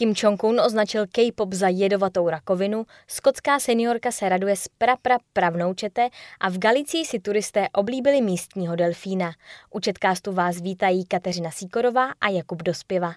Kim 0.00 0.14
Jong-un 0.16 0.60
označil 0.60 1.06
K-pop 1.06 1.52
za 1.52 1.68
jedovatou 1.68 2.28
rakovinu, 2.28 2.86
skotská 3.06 3.60
seniorka 3.60 4.12
se 4.12 4.28
raduje 4.28 4.56
z 4.56 4.68
prapra 4.78 5.18
pravnoučete 5.32 6.08
a 6.40 6.50
v 6.50 6.58
Galicii 6.58 7.04
si 7.04 7.20
turisté 7.20 7.68
oblíbili 7.72 8.22
místního 8.22 8.76
delfína. 8.76 9.32
U 9.70 9.80
Četkástu 9.80 10.32
vás 10.32 10.60
vítají 10.60 11.04
Kateřina 11.04 11.50
Síkorová 11.50 12.12
a 12.20 12.28
Jakub 12.28 12.62
Dospěva. 12.62 13.14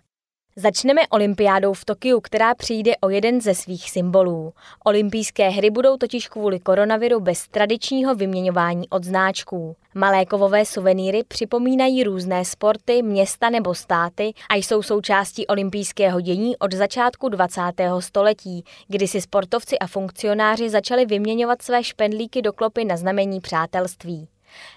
Začneme 0.55 1.01
olympiádou 1.09 1.73
v 1.73 1.85
Tokiu, 1.85 2.21
která 2.21 2.55
přijde 2.55 2.91
o 3.01 3.09
jeden 3.09 3.41
ze 3.41 3.55
svých 3.55 3.91
symbolů. 3.91 4.53
Olympijské 4.85 5.49
hry 5.49 5.69
budou 5.69 5.97
totiž 5.97 6.27
kvůli 6.27 6.59
koronaviru 6.59 7.19
bez 7.19 7.47
tradičního 7.47 8.15
vyměňování 8.15 8.89
odznáčků. 8.89 9.75
Malé 9.95 10.25
kovové 10.25 10.65
suvenýry 10.65 11.23
připomínají 11.27 12.03
různé 12.03 12.45
sporty, 12.45 13.01
města 13.01 13.49
nebo 13.49 13.75
státy 13.75 14.33
a 14.49 14.55
jsou 14.55 14.81
součástí 14.81 15.47
olympijského 15.47 16.21
dění 16.21 16.57
od 16.57 16.73
začátku 16.73 17.29
20. 17.29 17.61
století, 17.99 18.63
kdy 18.87 19.07
si 19.07 19.21
sportovci 19.21 19.79
a 19.79 19.87
funkcionáři 19.87 20.69
začali 20.69 21.05
vyměňovat 21.05 21.61
své 21.61 21.83
špendlíky 21.83 22.41
do 22.41 22.53
klopy 22.53 22.85
na 22.85 22.97
znamení 22.97 23.41
přátelství. 23.41 24.27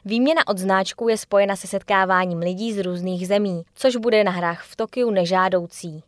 Výměna 0.04 0.48
od 0.48 0.58
značků 0.58 1.08
je 1.08 1.18
spojena 1.18 1.56
se 1.56 1.66
setkáváním 1.66 2.38
lidí 2.38 2.72
z 2.72 2.82
různých 2.82 3.28
zemí, 3.28 3.62
což 3.74 3.96
bude 3.96 4.24
na 4.24 4.30
hrách 4.30 4.62
v 4.62 4.76
Tokiu 4.76 5.10
nežádoucí. 5.10 6.02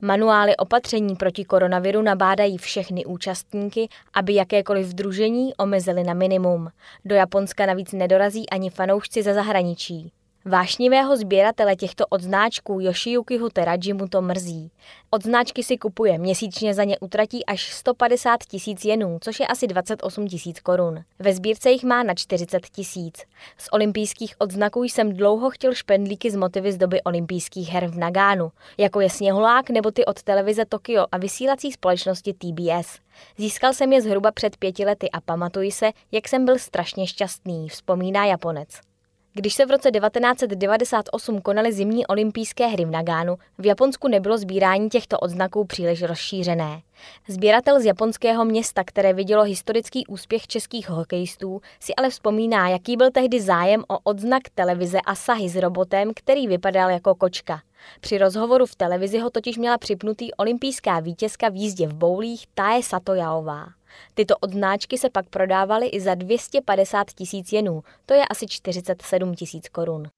Manuály 0.00 0.56
opatření 0.56 1.16
proti 1.16 1.44
koronaviru 1.44 2.02
nabádají 2.02 2.58
všechny 2.58 3.04
účastníky, 3.04 3.88
aby 4.14 4.34
jakékoliv 4.34 4.86
združení 4.86 5.54
omezili 5.54 6.04
na 6.04 6.14
minimum. 6.14 6.70
Do 7.04 7.14
Japonska 7.14 7.66
navíc 7.66 7.92
nedorazí 7.92 8.50
ani 8.50 8.70
fanoušci 8.70 9.22
ze 9.22 9.34
zahraničí. 9.34 10.12
Vášnivého 10.44 11.16
sběratele 11.16 11.76
těchto 11.76 12.06
odznáčků 12.06 12.80
Yoshiyukiho 12.80 13.50
Teraji 13.50 13.92
mu 13.92 14.08
to 14.08 14.22
mrzí. 14.22 14.70
Odznáčky 15.10 15.62
si 15.62 15.76
kupuje, 15.76 16.18
měsíčně 16.18 16.74
za 16.74 16.84
ně 16.84 16.98
utratí 16.98 17.46
až 17.46 17.72
150 17.72 18.44
tisíc 18.44 18.84
jenů, 18.84 19.18
což 19.20 19.40
je 19.40 19.46
asi 19.46 19.66
28 19.66 20.28
tisíc 20.28 20.60
korun. 20.60 21.04
Ve 21.18 21.34
sbírce 21.34 21.70
jich 21.70 21.84
má 21.84 22.02
na 22.02 22.14
40 22.14 22.66
tisíc. 22.66 23.14
Z 23.58 23.68
olympijských 23.72 24.34
odznaků 24.38 24.84
jsem 24.84 25.12
dlouho 25.12 25.50
chtěl 25.50 25.74
špendlíky 25.74 26.30
z 26.30 26.36
motivy 26.36 26.72
z 26.72 26.76
doby 26.76 27.02
olympijských 27.02 27.68
her 27.68 27.86
v 27.86 27.98
Nagánu, 27.98 28.52
jako 28.78 29.00
je 29.00 29.10
Sněhulák 29.10 29.70
nebo 29.70 29.90
ty 29.90 30.04
od 30.04 30.22
televize 30.22 30.64
Tokio 30.64 31.06
a 31.12 31.18
vysílací 31.18 31.72
společnosti 31.72 32.32
TBS. 32.32 32.98
Získal 33.36 33.72
jsem 33.72 33.92
je 33.92 34.02
zhruba 34.02 34.32
před 34.32 34.56
pěti 34.56 34.84
lety 34.84 35.10
a 35.10 35.20
pamatuji 35.20 35.72
se, 35.72 35.90
jak 36.12 36.28
jsem 36.28 36.44
byl 36.44 36.58
strašně 36.58 37.06
šťastný, 37.06 37.68
vzpomíná 37.68 38.26
Japonec. 38.26 38.89
Když 39.32 39.54
se 39.54 39.66
v 39.66 39.70
roce 39.70 39.90
1998 39.90 41.40
konaly 41.40 41.72
zimní 41.72 42.06
olympijské 42.06 42.66
hry 42.66 42.84
v 42.84 42.90
Nagánu, 42.90 43.36
v 43.58 43.66
Japonsku 43.66 44.08
nebylo 44.08 44.38
sbírání 44.38 44.88
těchto 44.88 45.18
odznaků 45.18 45.64
příliš 45.64 46.02
rozšířené. 46.02 46.82
Sběratel 47.28 47.80
z 47.80 47.84
japonského 47.84 48.44
města, 48.44 48.84
které 48.84 49.12
vidělo 49.12 49.42
historický 49.42 50.06
úspěch 50.06 50.46
českých 50.46 50.90
hokejistů, 50.90 51.60
si 51.80 51.94
ale 51.94 52.10
vzpomíná, 52.10 52.68
jaký 52.68 52.96
byl 52.96 53.10
tehdy 53.10 53.40
zájem 53.40 53.84
o 53.88 53.98
odznak 53.98 54.42
televize 54.54 54.98
Asahi 55.00 55.48
s 55.48 55.56
robotem, 55.56 56.10
který 56.16 56.48
vypadal 56.48 56.90
jako 56.90 57.14
kočka. 57.14 57.62
Při 58.00 58.18
rozhovoru 58.18 58.66
v 58.66 58.76
televizi 58.76 59.18
ho 59.18 59.30
totiž 59.30 59.58
měla 59.58 59.78
připnutý 59.78 60.34
olympijská 60.34 61.00
vítězka 61.00 61.48
v 61.48 61.56
jízdě 61.56 61.86
v 61.86 61.94
boulích 61.94 62.44
Tae 62.54 62.82
Satojaová. 62.82 63.66
Tyto 64.14 64.36
odznáčky 64.36 64.98
se 64.98 65.10
pak 65.10 65.28
prodávaly 65.28 65.86
i 65.86 66.00
za 66.00 66.14
250 66.14 67.06
tisíc 67.14 67.52
jenů, 67.52 67.82
to 68.06 68.14
je 68.14 68.24
asi 68.30 68.46
47 68.46 69.34
tisíc 69.34 69.68
korun. 69.68 70.10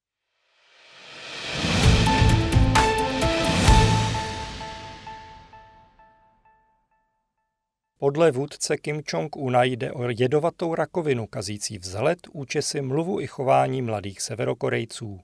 Podle 8.02 8.30
vůdce 8.30 8.76
Kim 8.76 9.02
Jong-una 9.12 9.64
jde 9.64 9.92
o 9.92 10.02
jedovatou 10.18 10.74
rakovinu 10.74 11.26
kazící 11.26 11.78
vzhled, 11.78 12.18
účesy, 12.32 12.80
mluvu 12.80 13.20
i 13.20 13.26
chování 13.26 13.82
mladých 13.82 14.20
severokorejců. 14.20 15.20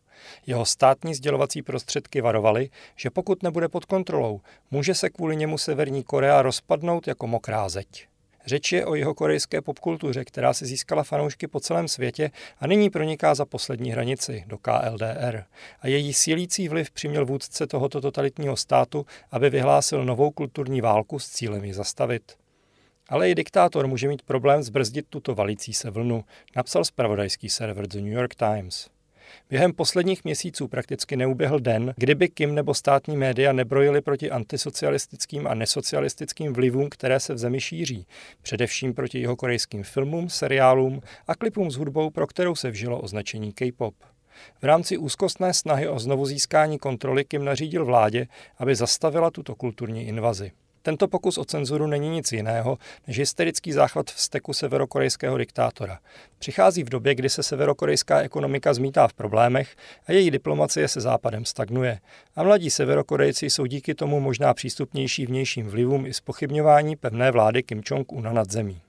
Jeho 0.47 0.67
státní 0.67 1.15
sdělovací 1.15 1.63
prostředky 1.63 2.21
varovaly, 2.21 2.71
že 2.97 3.11
pokud 3.11 3.43
nebude 3.43 3.69
pod 3.69 3.85
kontrolou, 3.85 4.41
může 4.71 4.95
se 4.95 5.11
kvůli 5.11 5.37
němu 5.37 5.59
Severní 5.59 6.03
Korea 6.03 6.43
rozpadnout 6.43 7.09
jako 7.09 7.27
mokrá 7.27 7.69
zeď. 7.69 8.09
Řeč 8.49 8.73
je 8.73 8.87
o 8.87 8.95
jeho 8.95 9.15
korejské 9.15 9.61
popkultuře, 9.61 10.25
která 10.25 10.53
si 10.53 10.67
získala 10.67 11.03
fanoušky 11.03 11.47
po 11.47 11.61
celém 11.61 11.89
světě 11.89 12.31
a 12.59 12.67
nyní 12.67 12.91
proniká 12.91 13.35
za 13.35 13.45
poslední 13.45 13.91
hranici 13.91 14.45
do 14.47 14.59
KLDR. 14.59 15.45
A 15.81 15.89
její 15.89 16.15
sílící 16.15 16.69
vliv 16.69 16.91
přiměl 16.91 17.27
vůdce 17.27 17.67
tohoto 17.67 18.01
totalitního 18.01 18.57
státu, 18.57 19.07
aby 19.31 19.51
vyhlásil 19.51 20.05
novou 20.05 20.31
kulturní 20.31 20.81
válku 20.81 21.19
s 21.19 21.29
cílem 21.29 21.65
ji 21.65 21.75
zastavit. 21.75 22.37
Ale 23.09 23.31
i 23.31 23.35
diktátor 23.35 23.87
může 23.87 24.09
mít 24.09 24.23
problém 24.23 24.63
zbrzdit 24.63 25.07
tuto 25.11 25.35
valící 25.35 25.75
se 25.75 25.91
vlnu, 25.91 26.25
napsal 26.57 26.85
spravodajský 26.85 27.49
server 27.49 27.87
The 27.87 28.01
New 28.01 28.13
York 28.13 28.35
Times. 28.35 28.98
Během 29.51 29.73
posledních 29.73 30.25
měsíců 30.25 30.69
prakticky 30.69 31.17
neuběhl 31.17 31.61
den, 31.61 31.95
kdyby 31.97 32.29
Kim 32.29 32.55
nebo 32.55 32.75
státní 32.75 33.17
média 33.17 33.53
nebrojili 33.53 34.01
proti 34.01 34.31
antisocialistickým 34.31 35.47
a 35.47 35.55
nesocialistickým 35.55 36.53
vlivům, 36.53 36.89
které 36.89 37.21
se 37.21 37.35
v 37.35 37.39
zemi 37.39 37.61
šíří, 37.61 38.07
především 38.43 38.95
proti 38.95 39.21
jeho 39.21 39.37
korejským 39.37 39.83
filmům, 39.83 40.29
seriálům 40.29 41.01
a 41.27 41.35
klipům 41.35 41.71
s 41.71 41.77
hudbou, 41.77 42.11
pro 42.11 42.27
kterou 42.27 42.55
se 42.55 42.71
vžilo 42.71 43.01
označení 43.01 43.53
K-pop. 43.53 43.95
V 44.63 44.65
rámci 44.65 44.99
úzkostné 44.99 45.55
snahy 45.55 45.89
o 45.89 45.99
znovu 45.99 46.27
získání 46.27 46.79
kontroly 46.79 47.25
Kim 47.25 47.45
nařídil 47.45 47.85
vládě, 47.85 48.27
aby 48.59 48.75
zastavila 48.75 49.31
tuto 49.31 49.55
kulturní 49.55 50.07
invazi. 50.07 50.53
Tento 50.89 51.09
pokus 51.09 51.39
o 51.39 51.45
cenzuru 51.45 51.87
není 51.87 52.09
nic 52.09 52.33
jiného 52.33 52.79
než 53.07 53.19
hysterický 53.19 53.73
záchvat 53.73 54.11
vzteku 54.11 54.53
severokorejského 54.53 55.39
diktátora. 55.39 55.99
Přichází 56.39 56.85
v 56.85 56.89
době, 56.89 57.15
kdy 57.15 57.29
se 57.29 57.43
severokorejská 57.43 58.21
ekonomika 58.21 58.75
zmítá 58.75 59.09
v 59.09 59.13
problémech 59.13 59.77
a 60.07 60.13
její 60.13 60.31
diplomacie 60.31 60.89
se 60.89 61.01
západem 61.01 61.45
stagnuje. 61.45 61.99
A 62.37 62.43
mladí 62.43 62.71
severokorejci 62.71 63.51
jsou 63.51 63.67
díky 63.67 63.95
tomu 63.95 64.21
možná 64.21 64.55
přístupnější 64.55 65.27
vnějším 65.27 65.67
vlivům 65.67 66.07
i 66.07 66.15
spochybňování 66.15 66.97
pevné 66.97 67.31
vlády 67.31 67.63
Kim 67.63 67.81
Jong-una 67.81 68.33
nad 68.33 68.51
zemí. 68.51 68.81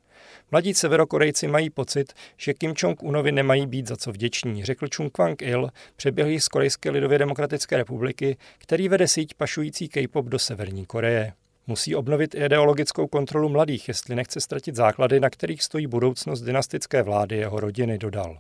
Mladí 0.52 0.74
severokorejci 0.74 1.48
mají 1.48 1.70
pocit, 1.70 2.14
že 2.38 2.54
Kim 2.54 2.72
Jong-unovi 2.72 3.32
nemají 3.32 3.68
být 3.68 3.88
za 3.88 3.98
co 3.98 4.12
vděční, 4.12 4.66
řekl 4.66 4.88
Chung 4.88 5.12
Kwang-il, 5.12 5.70
přeběhlý 5.96 6.40
z 6.40 6.48
Korejské 6.48 6.90
lidově 6.90 7.20
demokratické 7.20 7.78
republiky, 7.78 8.38
který 8.58 8.90
vede 8.90 9.08
síť 9.08 9.34
pašující 9.34 9.90
K-pop 9.90 10.26
do 10.26 10.40
Severní 10.40 10.86
Koreje. 10.86 11.34
Musí 11.70 11.96
obnovit 11.96 12.36
ideologickou 12.36 13.08
kontrolu 13.08 13.50
mladých, 13.50 13.88
jestli 13.88 14.16
nechce 14.16 14.42
ztratit 14.42 14.76
základy, 14.76 15.20
na 15.20 15.30
kterých 15.30 15.64
stojí 15.64 15.88
budoucnost 15.88 16.42
dynastické 16.42 17.04
vlády 17.04 17.38
jeho 17.38 17.60
rodiny, 17.60 17.98
dodal. 17.98 18.38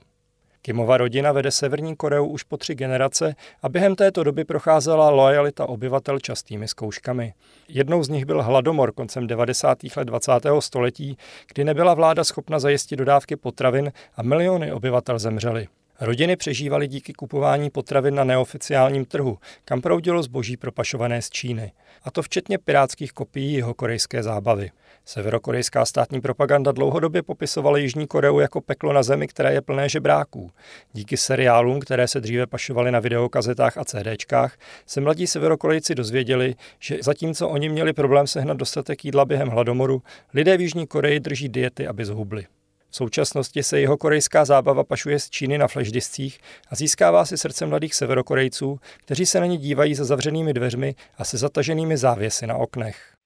Kimova 0.62 0.97
rodina 0.97 1.31
vede 1.31 1.51
Severní 1.51 1.95
Koreu 1.95 2.25
už 2.25 2.44
po 2.44 2.57
tři 2.57 2.75
generace 2.75 3.35
a 3.62 3.69
během 3.69 3.95
této 3.95 4.23
doby 4.23 4.45
procházela 4.45 5.09
lojalita 5.09 5.66
obyvatel 5.66 6.19
častými 6.19 6.68
zkouškami. 6.68 7.34
Jednou 7.68 8.03
z 8.03 8.09
nich 8.09 8.25
byl 8.25 8.44
hladomor 8.44 8.91
koncem 8.91 9.28
90. 9.28 9.78
let 9.97 10.06
20. 10.06 10.31
století, 10.59 11.18
kdy 11.53 11.63
nebyla 11.63 11.94
vláda 11.94 12.23
schopna 12.23 12.59
zajistit 12.59 12.95
dodávky 12.95 13.35
potravin 13.35 13.91
a 14.16 14.23
miliony 14.23 14.73
obyvatel 14.73 15.19
zemřeli. 15.19 15.68
Rodiny 16.02 16.36
přežívaly 16.36 16.88
díky 16.88 17.14
kupování 17.14 17.70
potravin 17.70 18.16
na 18.16 18.24
neoficiálním 18.24 19.06
trhu, 19.06 19.38
kam 19.66 19.82
proudilo 19.82 20.24
zboží 20.24 20.58
propašované 20.58 21.22
z 21.22 21.30
Číny. 21.30 21.72
A 22.04 22.12
to 22.12 22.22
včetně 22.22 22.58
pirátských 22.58 23.14
kopií 23.14 23.54
jeho 23.54 23.74
korejské 23.74 24.24
zábavy. 24.24 24.72
Severokorejská 25.06 25.86
státní 25.86 26.22
propaganda 26.22 26.72
dlouhodobě 26.72 27.22
popisovala 27.24 27.78
Jižní 27.78 28.07
Koreu 28.07 28.40
jako 28.40 28.62
peklo 28.62 28.94
na 28.94 29.04
zemi, 29.04 29.28
které 29.28 29.54
je 29.54 29.62
plné 29.62 29.90
žebráků. 29.90 30.51
Díky 30.94 31.18
seriálům, 31.18 31.80
které 31.80 32.07
se 32.07 32.22
dříve 32.22 32.48
pašovaly 32.48 32.92
na 32.92 33.00
videokazetách 33.00 33.78
a 33.78 33.86
CDčkách, 33.86 34.57
se 34.86 35.02
mladí 35.02 35.28
severokorejci 35.28 35.95
dozvěděli, 35.95 36.56
že 36.80 36.98
zatímco 37.02 37.50
oni 37.50 37.69
měli 37.69 37.94
problém 37.94 38.28
sehnat 38.28 38.57
dostatek 38.57 39.06
jídla 39.06 39.25
během 39.25 39.50
hladomoru, 39.50 40.02
lidé 40.34 40.57
v 40.57 40.62
Jižní 40.62 40.88
Koreji 40.88 41.19
drží 41.19 41.50
diety, 41.50 41.88
aby 41.88 42.06
zhubli. 42.06 42.45
V 42.89 42.95
současnosti 42.95 43.63
se 43.63 43.80
jeho 43.80 43.97
korejská 43.97 44.45
zábava 44.45 44.83
pašuje 44.83 45.19
z 45.19 45.30
Číny 45.30 45.57
na 45.57 45.68
flashdiscích 45.68 46.39
a 46.69 46.75
získává 46.75 47.25
si 47.25 47.38
srdce 47.38 47.65
mladých 47.65 47.95
severokorejců, 47.95 48.80
kteří 48.97 49.25
se 49.25 49.39
na 49.39 49.45
ně 49.45 49.57
dívají 49.57 49.95
za 49.95 50.06
zavřenými 50.06 50.53
dveřmi 50.53 50.95
a 51.18 51.24
se 51.24 51.38
zataženými 51.38 51.97
závěsy 51.97 52.47
na 52.47 52.56
oknech. 52.56 53.19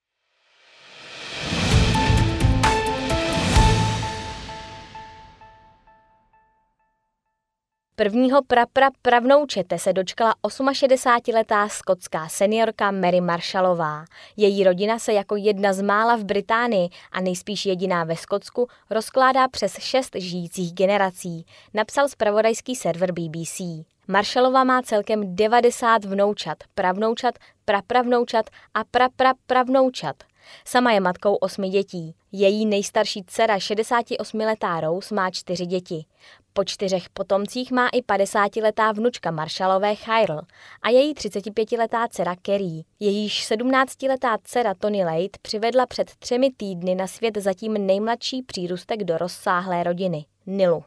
Prvního 7.96 8.42
prapra 8.42 8.90
pravnoučete 9.02 9.78
se 9.78 9.92
dočkala 9.92 10.34
68-letá 10.44 11.68
skotská 11.68 12.28
seniorka 12.28 12.90
Mary 12.90 13.20
Marshallová. 13.20 14.04
Její 14.36 14.64
rodina 14.64 14.98
se 14.98 15.12
jako 15.12 15.36
jedna 15.36 15.72
z 15.72 15.82
mála 15.82 16.16
v 16.16 16.24
Británii 16.24 16.88
a 17.12 17.20
nejspíš 17.20 17.66
jediná 17.66 18.04
ve 18.04 18.16
Skotsku 18.16 18.68
rozkládá 18.90 19.48
přes 19.48 19.78
šest 19.78 20.16
žijících 20.16 20.72
generací, 20.72 21.46
napsal 21.74 22.08
spravodajský 22.08 22.76
server 22.76 23.12
BBC. 23.12 23.60
Maršalová 24.08 24.64
má 24.64 24.82
celkem 24.82 25.36
90 25.36 26.04
vnoučat, 26.04 26.58
pravnoučat, 26.74 27.34
prapravnoučat 27.64 28.50
a 28.74 28.84
praprapravnoučat. 28.84 30.16
Sama 30.64 30.92
je 30.92 31.00
matkou 31.00 31.34
osmi 31.34 31.68
dětí. 31.68 32.14
Její 32.32 32.66
nejstarší 32.66 33.24
dcera, 33.26 33.56
68-letá 33.56 34.80
Rose, 34.80 35.14
má 35.14 35.30
čtyři 35.30 35.66
děti. 35.66 36.04
Po 36.56 36.64
čtyřech 36.64 37.08
potomcích 37.08 37.72
má 37.72 37.88
i 37.88 38.00
50-letá 38.00 38.92
vnučka 38.92 39.30
Marshallové 39.30 39.94
Chyrl 39.94 40.40
a 40.82 40.88
její 40.88 41.14
35-letá 41.14 42.08
dcera 42.10 42.36
Kerry. 42.42 42.84
Jejíž 43.00 43.50
17-letá 43.50 44.38
dcera 44.44 44.74
Tony 44.74 45.04
Late 45.04 45.38
přivedla 45.42 45.86
před 45.86 46.10
třemi 46.18 46.50
týdny 46.56 46.94
na 46.94 47.06
svět 47.06 47.36
zatím 47.36 47.86
nejmladší 47.86 48.42
přírůstek 48.42 49.04
do 49.04 49.18
rozsáhlé 49.18 49.82
rodiny, 49.82 50.24
Nilu. 50.46 50.84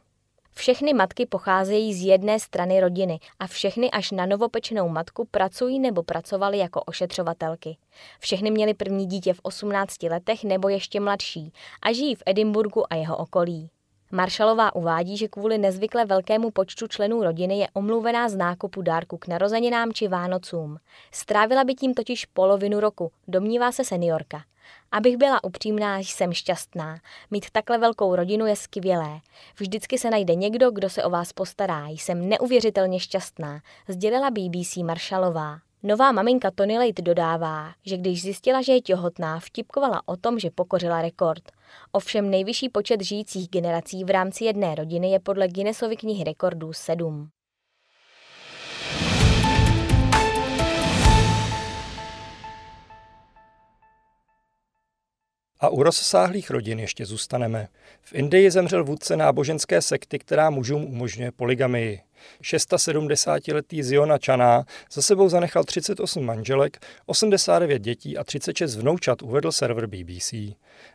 Všechny 0.54 0.94
matky 0.94 1.26
pocházejí 1.26 1.94
z 1.94 2.06
jedné 2.06 2.40
strany 2.40 2.82
rodiny 2.82 3.20
a 3.40 3.48
všechny 3.48 3.92
až 3.92 4.12
na 4.12 4.26
novopečenou 4.26 4.90
matku 4.90 5.28
pracují 5.32 5.80
nebo 5.80 6.04
pracovaly 6.04 6.58
jako 6.58 6.82
ošetřovatelky. 6.82 7.78
Všechny 8.20 8.52
měly 8.52 8.74
první 8.74 9.06
dítě 9.06 9.34
v 9.34 9.40
18 9.44 10.04
letech 10.04 10.44
nebo 10.44 10.70
ještě 10.70 11.00
mladší 11.00 11.54
a 11.82 11.94
žijí 11.94 12.16
v 12.16 12.24
Edinburgu 12.26 12.94
a 12.94 12.96
jeho 12.96 13.18
okolí. 13.18 13.70
Maršalová 14.12 14.76
uvádí, 14.76 15.18
že 15.18 15.28
kvůli 15.28 15.58
nezvykle 15.58 16.06
velkému 16.06 16.52
počtu 16.52 16.88
členů 16.88 17.24
rodiny 17.24 17.60
je 17.60 17.68
omluvená 17.74 18.30
z 18.30 18.36
nákupu 18.36 18.82
dárku 18.82 19.18
k 19.18 19.28
narozeninám 19.28 19.94
či 19.94 20.08
Vánocům. 20.08 20.80
Strávila 21.12 21.64
by 21.64 21.76
tím 21.76 21.94
totiž 21.94 22.26
polovinu 22.26 22.80
roku, 22.80 23.12
domnívá 23.28 23.72
se 23.72 23.86
seniorka. 23.86 24.44
Abych 24.92 25.18
byla 25.18 25.44
upřímná, 25.44 25.98
jsem 25.98 26.34
šťastná. 26.34 27.00
Mít 27.32 27.50
takhle 27.52 27.78
velkou 27.78 28.16
rodinu 28.16 28.46
je 28.46 28.56
skvělé. 28.56 29.20
Vždycky 29.60 29.98
se 29.98 30.10
najde 30.10 30.36
někdo, 30.36 30.72
kdo 30.72 30.90
se 30.90 31.04
o 31.04 31.10
vás 31.10 31.34
postará. 31.34 31.88
Jsem 31.88 32.30
neuvěřitelně 32.30 33.00
šťastná, 33.00 33.62
sdělila 33.88 34.32
BBC 34.32 34.76
Marshallová. 34.76 35.60
Nová 35.84 36.12
maminka 36.12 36.52
Tony 36.52 36.78
Late 36.78 37.02
dodává, 37.02 37.74
že 37.86 37.98
když 37.98 38.22
zjistila, 38.22 38.62
že 38.62 38.72
je 38.72 38.82
těhotná, 38.82 39.40
vtipkovala 39.40 40.02
o 40.06 40.18
tom, 40.18 40.40
že 40.40 40.50
pokořila 40.50 41.02
rekord. 41.02 41.44
Ovšem 41.92 42.30
nejvyšší 42.30 42.70
počet 42.70 43.02
žijících 43.02 43.50
generací 43.50 44.04
v 44.04 44.10
rámci 44.10 44.44
jedné 44.44 44.76
rodiny 44.76 45.12
je 45.12 45.20
podle 45.20 45.48
Guinnessovy 45.48 45.98
knihy 45.98 46.24
rekordů 46.24 46.74
sedm. 46.74 47.30
A 55.60 55.70
u 55.70 55.84
rozsáhlých 55.84 56.50
rodin 56.50 56.80
ještě 56.80 57.06
zůstaneme. 57.06 57.68
V 58.02 58.14
Indii 58.14 58.52
zemřel 58.52 58.84
vůdce 58.84 59.18
náboženské 59.18 59.82
sekty, 59.82 60.20
která 60.20 60.50
mužům 60.50 60.84
umožňuje 60.84 61.32
poligamii. 61.32 62.02
670-letý 62.42 63.84
Ziona 63.84 64.18
Čaná 64.18 64.66
za 64.92 65.02
sebou 65.02 65.30
zanechal 65.30 65.64
38 65.64 66.26
manželek, 66.26 66.78
89 67.06 67.80
dětí 67.80 68.18
a 68.18 68.24
36 68.24 68.76
vnoučat, 68.76 69.22
uvedl 69.22 69.52
server 69.52 69.88
BBC. 69.88 70.34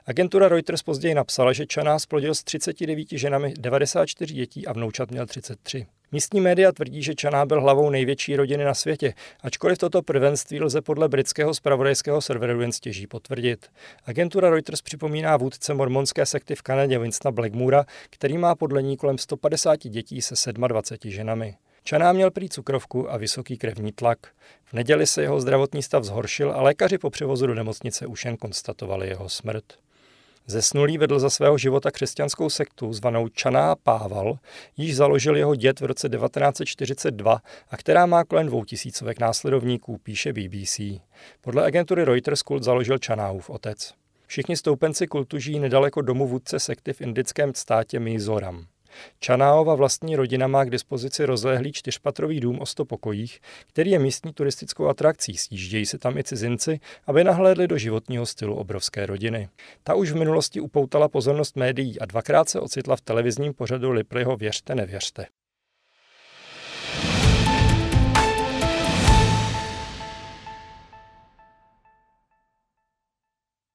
Agentura 0.07 0.49
Reuters 0.49 0.83
později 0.83 1.15
napsala, 1.15 1.53
že 1.53 1.67
Čaná 1.67 1.99
splodil 1.99 2.35
s 2.35 2.45
39 2.45 3.09
ženami 3.11 3.55
94 3.59 4.35
dětí 4.35 4.67
a 4.67 4.73
vnoučat 4.73 5.11
měl 5.11 5.27
33. 5.27 5.87
Místní 6.15 6.41
média 6.41 6.73
tvrdí, 6.73 7.03
že 7.03 7.15
Čaná 7.15 7.47
byl 7.47 7.61
hlavou 7.61 7.91
největší 7.91 8.37
rodiny 8.37 8.65
na 8.65 8.75
světě, 8.75 9.15
ačkoliv 9.41 9.79
toto 9.79 10.03
prvenství 10.03 10.61
lze 10.61 10.81
podle 10.81 11.09
britského 11.09 11.55
spravodajského 11.55 12.21
serveru 12.21 12.61
jen 12.61 12.73
stěží 12.73 13.07
potvrdit. 13.07 13.67
Agentura 14.05 14.51
Reuters 14.51 14.83
připomíná 14.83 15.37
vůdce 15.37 15.75
mormonské 15.75 16.27
sekty 16.27 16.55
v 16.55 16.63
Kanadě 16.63 16.99
Winstona 16.99 17.33
Blackmura, 17.33 17.85
který 18.11 18.39
má 18.39 18.55
podle 18.55 18.83
ní 18.83 18.97
kolem 18.97 19.19
150 19.19 19.79
dětí 19.89 20.23
se 20.23 20.53
27 20.53 21.11
ženami. 21.11 21.57
Čaná 21.85 22.13
měl 22.13 22.31
prý 22.31 22.49
cukrovku 22.49 23.13
a 23.13 23.17
vysoký 23.17 23.59
krevní 23.59 23.93
tlak. 23.93 24.19
V 24.65 24.73
neděli 24.73 25.07
se 25.07 25.23
jeho 25.23 25.41
zdravotní 25.41 25.83
stav 25.83 26.05
zhoršil 26.05 26.53
a 26.53 26.63
lékaři 26.63 26.99
po 26.99 27.11
převozu 27.11 27.47
do 27.47 27.55
nemocnice 27.55 28.07
už 28.07 28.25
jen 28.25 28.37
konstatovali 28.37 29.09
jeho 29.09 29.29
smrt. 29.29 29.65
Zesnulý 30.47 30.99
vedl 30.99 31.19
za 31.19 31.31
svého 31.31 31.59
života 31.59 31.91
křesťanskou 31.91 32.51
sektu 32.51 32.93
zvanou 32.93 33.29
Čaná 33.29 33.77
Pával, 33.77 34.39
již 34.77 34.97
založil 34.97 35.37
jeho 35.37 35.55
dět 35.55 35.81
v 35.81 35.85
roce 35.85 36.09
1942 36.09 37.41
a 37.71 37.77
která 37.77 38.07
má 38.07 38.25
kolem 38.25 38.47
dvou 38.47 38.65
tisícovek 38.65 39.21
následovníků, 39.21 39.99
píše 39.99 40.33
BBC. 40.33 40.81
Podle 41.41 41.65
agentury 41.67 42.05
Reuters 42.05 42.43
kult 42.43 42.63
založil 42.63 42.99
Čanáhův 42.99 43.51
otec. 43.51 43.95
Všichni 44.27 44.57
stoupenci 44.57 45.07
kultu 45.07 45.39
žijí 45.39 45.59
nedaleko 45.59 46.03
domu 46.03 46.27
vůdce 46.27 46.61
sekty 46.61 46.93
v 46.93 47.01
indickém 47.01 47.55
státě 47.55 48.01
Mizoram. 48.01 48.67
Čanáova 49.19 49.75
vlastní 49.75 50.17
rodina 50.17 50.47
má 50.47 50.65
k 50.65 50.71
dispozici 50.71 51.25
rozlehlý 51.25 51.73
čtyřpatrový 51.73 52.41
dům 52.41 52.59
o 52.61 52.67
sto 52.67 52.85
pokojích, 52.85 53.41
který 53.67 53.91
je 53.91 53.99
místní 53.99 54.33
turistickou 54.33 54.89
atrakcí. 54.89 55.37
Sjíždějí 55.37 55.87
se 55.87 55.99
tam 55.99 56.19
i 56.19 56.25
cizinci, 56.25 56.81
aby 57.07 57.25
nahlédli 57.25 57.69
do 57.69 57.79
životního 57.79 58.27
stylu 58.27 58.57
obrovské 58.57 59.07
rodiny. 59.07 59.49
Ta 59.83 59.95
už 59.95 60.13
v 60.13 60.17
minulosti 60.17 60.61
upoutala 60.61 61.09
pozornost 61.09 61.57
médií 61.57 62.01
a 62.01 62.07
dvakrát 62.07 62.49
se 62.49 62.61
ocitla 62.61 62.97
v 62.97 63.01
televizním 63.01 63.55
pořadu 63.55 63.91
Lipliho 63.91 64.37
Věřte, 64.37 64.75
nevěřte. 64.75 65.27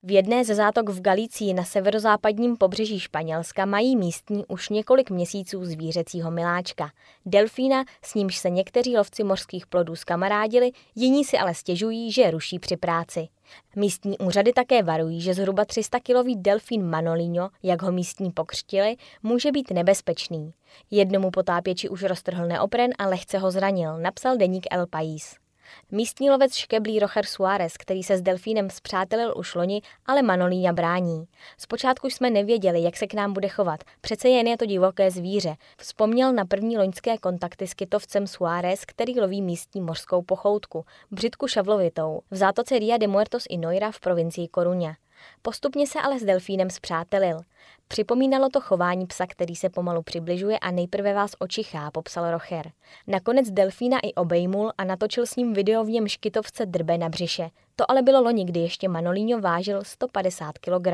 V 0.07 0.11
jedné 0.11 0.45
ze 0.45 0.55
zátok 0.55 0.89
v 0.89 1.01
Galicii 1.01 1.53
na 1.53 1.63
severozápadním 1.63 2.57
pobřeží 2.57 2.99
Španělska 2.99 3.65
mají 3.65 3.95
místní 3.95 4.45
už 4.45 4.69
několik 4.69 5.09
měsíců 5.09 5.65
zvířecího 5.65 6.31
miláčka. 6.31 6.91
Delfína, 7.25 7.83
s 8.01 8.13
nímž 8.13 8.37
se 8.37 8.49
někteří 8.49 8.97
lovci 8.97 9.23
mořských 9.23 9.67
plodů 9.67 9.95
skamarádili, 9.95 10.71
jiní 10.95 11.25
si 11.25 11.37
ale 11.37 11.53
stěžují, 11.53 12.11
že 12.11 12.31
ruší 12.31 12.59
při 12.59 12.77
práci. 12.77 13.27
Místní 13.75 14.17
úřady 14.17 14.53
také 14.53 14.83
varují, 14.83 15.21
že 15.21 15.33
zhruba 15.33 15.63
300-kilový 15.63 16.41
delfín 16.41 16.89
Manolino, 16.89 17.49
jak 17.63 17.81
ho 17.81 17.91
místní 17.91 18.31
pokřtili, 18.31 18.95
může 19.23 19.51
být 19.51 19.71
nebezpečný. 19.71 20.53
Jednomu 20.91 21.31
potápěči 21.31 21.89
už 21.89 22.03
roztrhl 22.03 22.47
neopren 22.47 22.91
a 22.97 23.07
lehce 23.07 23.37
ho 23.37 23.51
zranil, 23.51 23.97
napsal 23.97 24.37
deník 24.37 24.67
El 24.71 24.87
País. 24.87 25.46
Místní 25.91 26.29
lovec 26.29 26.53
škeblí 26.53 26.99
Rocher 26.99 27.25
Suárez, 27.25 27.77
který 27.77 28.03
se 28.03 28.17
s 28.17 28.21
delfínem 28.21 28.69
zpřátelil 28.69 29.33
už 29.37 29.55
loni, 29.55 29.81
ale 30.05 30.21
Manolína 30.21 30.73
brání. 30.73 31.27
Zpočátku 31.57 32.09
jsme 32.09 32.29
nevěděli, 32.29 32.81
jak 32.81 32.97
se 32.97 33.07
k 33.07 33.13
nám 33.13 33.33
bude 33.33 33.47
chovat, 33.47 33.83
přece 34.01 34.29
jen 34.29 34.47
je 34.47 34.57
to 34.57 34.65
divoké 34.65 35.11
zvíře. 35.11 35.55
Vzpomněl 35.77 36.33
na 36.33 36.45
první 36.45 36.77
loňské 36.77 37.17
kontakty 37.17 37.67
s 37.67 37.73
kytovcem 37.73 38.27
Suárez, 38.27 38.85
který 38.85 39.19
loví 39.19 39.41
místní 39.41 39.81
mořskou 39.81 40.21
pochoutku, 40.21 40.85
břitku 41.11 41.47
šavlovitou, 41.47 42.21
v 42.31 42.35
zátoce 42.35 42.79
Ria 42.79 42.97
de 42.97 43.07
Muertos 43.07 43.43
i 43.49 43.57
Noira 43.57 43.91
v 43.91 43.99
provincii 43.99 44.47
Koruňa. 44.47 44.95
Postupně 45.41 45.87
se 45.87 46.01
ale 46.01 46.19
s 46.19 46.23
delfínem 46.23 46.69
zpřátelil. 46.69 47.39
Připomínalo 47.87 48.49
to 48.49 48.61
chování 48.61 49.05
psa, 49.07 49.25
který 49.27 49.55
se 49.55 49.69
pomalu 49.69 50.01
přibližuje 50.01 50.59
a 50.59 50.71
nejprve 50.71 51.13
vás 51.13 51.31
očichá, 51.39 51.91
popsal 51.91 52.31
Rocher. 52.31 52.71
Nakonec 53.07 53.51
delfína 53.51 53.97
i 54.03 54.13
obejmul 54.13 54.71
a 54.77 54.83
natočil 54.83 55.25
s 55.25 55.35
ním 55.35 55.53
video, 55.53 55.83
v 55.83 55.89
něm 55.89 56.07
škytovce 56.07 56.65
drbe 56.65 56.97
na 56.97 57.09
břiše. 57.09 57.49
To 57.75 57.91
ale 57.91 58.01
bylo 58.01 58.21
loni, 58.21 58.45
kdy 58.45 58.59
ještě 58.59 58.89
Manolíňo 58.89 59.41
vážil 59.41 59.83
150 59.83 60.57
kg. 60.57 60.87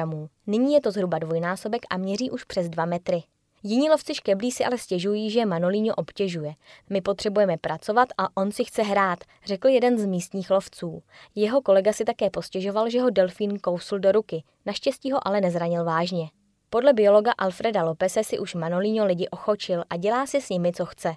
Nyní 0.47 0.73
je 0.73 0.81
to 0.81 0.91
zhruba 0.91 1.19
dvojnásobek 1.19 1.81
a 1.89 1.97
měří 1.97 2.31
už 2.31 2.43
přes 2.43 2.69
2 2.69 2.85
metry. 2.85 3.23
Jiní 3.65 3.89
lovci 3.89 4.15
škeblí 4.15 4.51
si 4.51 4.65
ale 4.65 4.77
stěžují, 4.77 5.29
že 5.29 5.45
Manolíňo 5.45 5.95
obtěžuje. 5.95 6.53
My 6.89 7.01
potřebujeme 7.01 7.57
pracovat 7.57 8.09
a 8.17 8.37
on 8.37 8.51
si 8.51 8.63
chce 8.63 8.83
hrát, 8.83 9.19
řekl 9.45 9.67
jeden 9.67 9.97
z 9.97 10.05
místních 10.05 10.49
lovců. 10.49 11.03
Jeho 11.35 11.61
kolega 11.61 11.93
si 11.93 12.05
také 12.05 12.29
postěžoval, 12.29 12.89
že 12.89 13.01
ho 13.01 13.09
delfín 13.09 13.59
kousl 13.59 13.99
do 13.99 14.11
ruky. 14.11 14.43
Naštěstí 14.65 15.11
ho 15.11 15.27
ale 15.27 15.41
nezranil 15.41 15.85
vážně. 15.85 16.29
Podle 16.69 16.93
biologa 16.93 17.31
Alfreda 17.37 17.83
Lopese 17.83 18.23
si 18.23 18.39
už 18.39 18.55
Manolíňo 18.55 19.05
lidi 19.05 19.27
ochočil 19.27 19.83
a 19.89 19.97
dělá 19.97 20.25
si 20.25 20.41
s 20.41 20.49
nimi, 20.49 20.71
co 20.71 20.85
chce. 20.85 21.13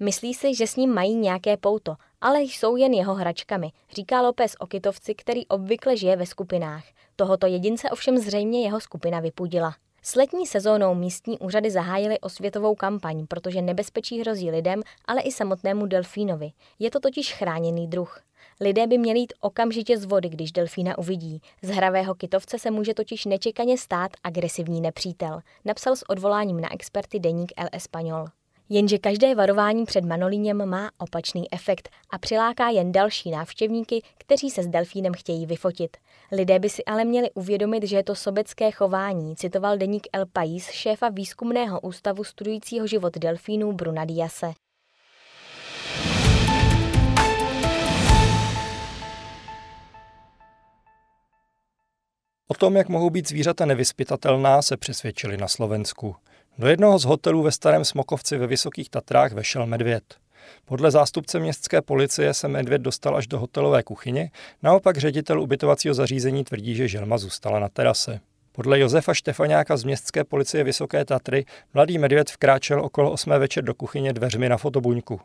Myslí 0.00 0.34
si, 0.34 0.54
že 0.54 0.66
s 0.66 0.76
ním 0.76 0.94
mají 0.94 1.14
nějaké 1.14 1.56
pouto, 1.56 1.94
ale 2.20 2.42
jsou 2.42 2.76
jen 2.76 2.94
jeho 2.94 3.14
hračkami, 3.14 3.70
říká 3.92 4.20
López 4.20 4.56
o 4.58 4.66
kytovci, 4.66 5.14
který 5.14 5.46
obvykle 5.46 5.96
žije 5.96 6.16
ve 6.16 6.26
skupinách. 6.26 6.84
Tohoto 7.16 7.46
jedince 7.46 7.90
ovšem 7.90 8.18
zřejmě 8.18 8.62
jeho 8.62 8.80
skupina 8.80 9.20
vypudila. 9.20 9.74
S 10.02 10.14
letní 10.14 10.46
sezónou 10.46 10.94
místní 10.94 11.38
úřady 11.38 11.70
zahájily 11.70 12.20
osvětovou 12.20 12.74
kampaň, 12.74 13.26
protože 13.26 13.62
nebezpečí 13.62 14.20
hrozí 14.20 14.50
lidem, 14.50 14.82
ale 15.04 15.20
i 15.20 15.32
samotnému 15.32 15.86
delfínovi. 15.86 16.50
Je 16.78 16.90
to 16.90 17.00
totiž 17.00 17.34
chráněný 17.34 17.86
druh. 17.86 18.20
Lidé 18.60 18.86
by 18.86 18.98
měli 18.98 19.18
jít 19.18 19.32
okamžitě 19.40 19.98
z 19.98 20.04
vody, 20.04 20.28
když 20.28 20.52
delfína 20.52 20.98
uvidí. 20.98 21.40
Z 21.62 21.68
hravého 21.68 22.14
kytovce 22.14 22.58
se 22.58 22.70
může 22.70 22.94
totiž 22.94 23.24
nečekaně 23.24 23.78
stát 23.78 24.10
agresivní 24.24 24.80
nepřítel, 24.80 25.40
napsal 25.64 25.96
s 25.96 26.08
odvoláním 26.08 26.60
na 26.60 26.74
experty 26.74 27.18
deník 27.18 27.52
El 27.56 27.68
Español. 27.72 28.26
Jenže 28.72 28.98
každé 28.98 29.34
varování 29.34 29.84
před 29.84 30.04
manolíněm 30.04 30.66
má 30.66 30.90
opačný 30.98 31.52
efekt 31.52 31.88
a 32.10 32.18
přiláká 32.18 32.68
jen 32.68 32.92
další 32.92 33.30
návštěvníky, 33.30 34.02
kteří 34.18 34.50
se 34.50 34.62
s 34.62 34.66
delfínem 34.66 35.12
chtějí 35.14 35.46
vyfotit. 35.46 35.96
Lidé 36.32 36.58
by 36.58 36.68
si 36.68 36.84
ale 36.84 37.04
měli 37.04 37.30
uvědomit, 37.30 37.82
že 37.82 37.96
je 37.96 38.04
to 38.04 38.14
sobecké 38.14 38.70
chování, 38.70 39.36
citoval 39.36 39.78
deník 39.78 40.06
El 40.12 40.26
Pais 40.26 40.70
šéfa 40.70 41.08
výzkumného 41.08 41.80
ústavu 41.80 42.24
studujícího 42.24 42.86
život 42.86 43.18
delfínů 43.18 43.72
Bruna 43.72 44.04
Diase. 44.04 44.52
O 52.48 52.54
tom, 52.54 52.76
jak 52.76 52.88
mohou 52.88 53.10
být 53.10 53.28
zvířata 53.28 53.66
nevyspytatelná, 53.66 54.62
se 54.62 54.76
přesvědčili 54.76 55.36
na 55.36 55.48
Slovensku. 55.48 56.16
Do 56.58 56.68
jednoho 56.68 56.98
z 56.98 57.04
hotelů 57.04 57.42
ve 57.42 57.52
Starém 57.52 57.84
Smokovci 57.84 58.38
ve 58.38 58.46
Vysokých 58.46 58.90
Tatrách 58.90 59.32
vešel 59.32 59.66
medvěd. 59.66 60.14
Podle 60.64 60.90
zástupce 60.90 61.40
městské 61.40 61.82
policie 61.82 62.34
se 62.34 62.48
medvěd 62.48 62.82
dostal 62.82 63.16
až 63.16 63.26
do 63.26 63.38
hotelové 63.38 63.82
kuchyně, 63.82 64.30
naopak 64.62 64.96
ředitel 64.96 65.40
ubytovacího 65.40 65.94
zařízení 65.94 66.44
tvrdí, 66.44 66.74
že 66.74 66.88
želma 66.88 67.18
zůstala 67.18 67.58
na 67.58 67.68
terase. 67.68 68.20
Podle 68.52 68.78
Josefa 68.78 69.14
Štefaňáka 69.14 69.76
z 69.76 69.84
městské 69.84 70.24
policie 70.24 70.64
Vysoké 70.64 71.04
Tatry 71.04 71.44
mladý 71.74 71.98
medvěd 71.98 72.30
vkráčel 72.30 72.84
okolo 72.84 73.10
8 73.12 73.30
večer 73.30 73.64
do 73.64 73.74
kuchyně 73.74 74.12
dveřmi 74.12 74.48
na 74.48 74.56
fotobuňku. 74.56 75.20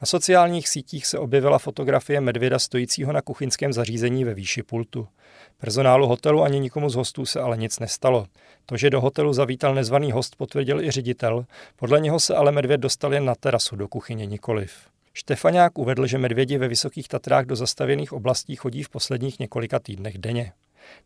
Na 0.00 0.06
sociálních 0.06 0.68
sítích 0.68 1.06
se 1.06 1.18
objevila 1.18 1.58
fotografie 1.58 2.20
medvěda 2.20 2.58
stojícího 2.58 3.12
na 3.12 3.22
kuchyňském 3.22 3.72
zařízení 3.72 4.24
ve 4.24 4.34
výši 4.34 4.62
pultu. 4.62 5.08
Personálu 5.58 6.06
hotelu 6.06 6.42
ani 6.42 6.60
nikomu 6.60 6.90
z 6.90 6.94
hostů 6.94 7.26
se 7.26 7.40
ale 7.40 7.56
nic 7.56 7.78
nestalo. 7.78 8.26
To, 8.66 8.76
že 8.76 8.90
do 8.90 9.00
hotelu 9.00 9.32
zavítal 9.32 9.74
nezvaný 9.74 10.12
host, 10.12 10.36
potvrdil 10.36 10.80
i 10.80 10.90
ředitel, 10.90 11.44
podle 11.76 12.00
něho 12.00 12.20
se 12.20 12.34
ale 12.34 12.52
medvěd 12.52 12.80
dostal 12.80 13.14
jen 13.14 13.24
na 13.24 13.34
terasu, 13.34 13.76
do 13.76 13.88
kuchyně 13.88 14.26
nikoliv. 14.26 14.72
Štefaňák 15.12 15.78
uvedl, 15.78 16.06
že 16.06 16.18
medvědi 16.18 16.58
ve 16.58 16.68
Vysokých 16.68 17.08
Tatrách 17.08 17.44
do 17.44 17.56
zastavěných 17.56 18.12
oblastí 18.12 18.56
chodí 18.56 18.82
v 18.82 18.88
posledních 18.88 19.38
několika 19.38 19.78
týdnech 19.78 20.18
denně. 20.18 20.52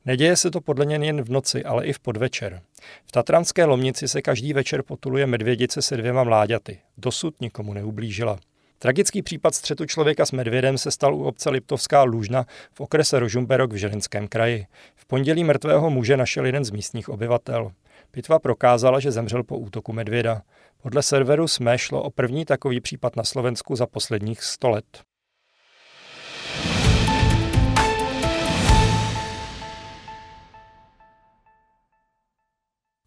Neděje 0.04 0.36
se 0.36 0.50
to 0.50 0.60
podle 0.60 0.86
něj 0.86 1.06
jen 1.06 1.22
v 1.22 1.30
noci, 1.30 1.64
ale 1.64 1.86
i 1.86 1.92
v 1.92 1.98
podvečer. 1.98 2.60
V 3.06 3.12
Tatranské 3.12 3.64
Lomnici 3.64 4.08
se 4.08 4.22
každý 4.22 4.52
večer 4.52 4.82
potuluje 4.82 5.26
medvědice 5.26 5.82
se 5.82 5.96
dvěma 5.96 6.24
mláďaty. 6.24 6.78
Dosud 6.98 7.40
nikomu 7.40 7.72
neublížila. 7.72 8.38
Tragický 8.78 9.22
případ 9.22 9.54
střetu 9.54 9.86
člověka 9.86 10.26
s 10.26 10.32
medvědem 10.32 10.78
se 10.78 10.90
stal 10.90 11.14
u 11.14 11.24
obce 11.24 11.50
Liptovská 11.50 12.02
Lůžna 12.02 12.46
v 12.72 12.80
okrese 12.80 13.18
Rožumberok 13.18 13.72
v 13.72 13.76
Žilinském 13.76 14.28
kraji. 14.28 14.66
V 14.96 15.06
pondělí 15.06 15.44
mrtvého 15.44 15.90
muže 15.90 16.16
našel 16.16 16.46
jeden 16.46 16.64
z 16.64 16.70
místních 16.70 17.08
obyvatel. 17.08 17.72
Pitva 18.10 18.38
prokázala, 18.38 19.00
že 19.00 19.12
zemřel 19.12 19.42
po 19.42 19.58
útoku 19.58 19.92
medvěda. 19.92 20.42
Podle 20.82 21.02
serveru 21.02 21.48
SME 21.48 21.78
šlo 21.78 22.02
o 22.02 22.10
první 22.10 22.44
takový 22.44 22.80
případ 22.80 23.16
na 23.16 23.24
Slovensku 23.24 23.76
za 23.76 23.86
posledních 23.86 24.42
100 24.42 24.68
let. 24.68 25.02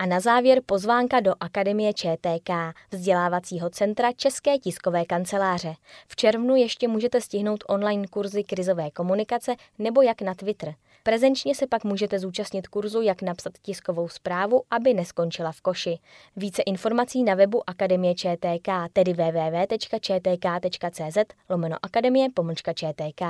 Na 0.08 0.20
závěr 0.20 0.62
pozvánka 0.66 1.20
do 1.20 1.34
Akademie 1.40 1.94
ČTK, 1.94 2.50
vzdělávacího 2.92 3.70
centra 3.70 4.12
České 4.12 4.60
tiskové 4.60 5.06
kanceláře. 5.06 5.74
V 6.08 6.16
červnu 6.16 6.56
ještě 6.56 6.88
můžete 6.88 7.22
stihnout 7.22 7.64
online 7.68 8.08
kurzy 8.08 8.44
krizové 8.44 8.92
komunikace 8.92 9.56
nebo 9.80 10.02
jak 10.02 10.22
na 10.22 10.34
Twitter. 10.34 10.76
Prezenčně 11.04 11.56
se 11.56 11.68
pak 11.68 11.84
můžete 11.84 12.20
zúčastnit 12.20 12.68
kurzu, 12.68 13.02
jak 13.02 13.22
napsat 13.22 13.54
tiskovou 13.62 14.10
zprávu, 14.10 14.62
aby 14.72 14.94
neskončila 14.94 15.52
v 15.52 15.62
koši. 15.62 16.00
Více 16.36 16.62
informací 16.62 17.24
na 17.24 17.36
webu 17.36 17.70
Akademie 17.70 18.16
ČTK, 18.16 18.70
tedy 18.94 19.14
www.čtk.cz 19.14 21.18
lomeno 21.50 21.78
akademie 21.82 22.28
pomlčka 22.34 22.74
ČTK. 22.74 23.22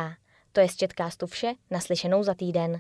To 0.51 0.59
je 0.59 0.69
z 0.69 0.75
Četkástu 0.75 1.27
vše, 1.27 1.53
naslyšenou 1.71 2.23
za 2.23 2.33
týden. 2.33 2.79